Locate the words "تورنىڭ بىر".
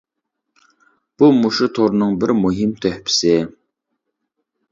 1.75-2.35